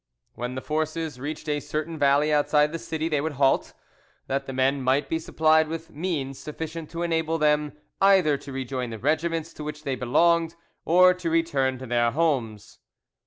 [0.33, 3.75] When the forces reached a certain valley outside the city they would halt,
[4.25, 8.89] that the men might be supplied with means sufficient to enable them either to rejoin
[8.89, 12.79] the regiments to which they belonged, or to return to their own homes.